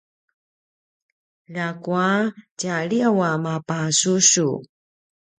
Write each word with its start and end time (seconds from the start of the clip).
ljakua 1.53 2.07
tjaliyaw 2.59 3.19
a 3.29 3.31
mapasusu 3.43 4.49